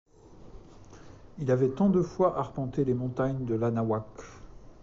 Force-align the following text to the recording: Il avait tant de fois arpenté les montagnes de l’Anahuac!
Il 1.37 1.51
avait 1.51 1.69
tant 1.69 1.87
de 1.91 2.01
fois 2.01 2.35
arpenté 2.39 2.83
les 2.85 2.95
montagnes 2.95 3.45
de 3.45 3.53
l’Anahuac! 3.53 4.07